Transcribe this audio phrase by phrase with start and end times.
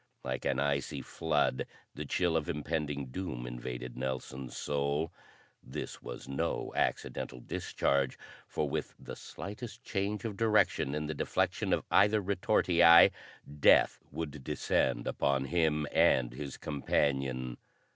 [0.23, 5.13] Like an icy flood the chill of impending doom invaded Nelson's soul.
[5.61, 8.17] This was no accidental discharge,
[8.47, 13.11] for with the slightest change of direction in the deflection of either retortii,
[13.59, 17.57] death would descend upon him and his companion.